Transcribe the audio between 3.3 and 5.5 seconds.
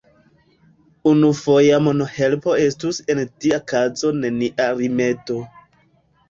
tia kazo nenia rimedo.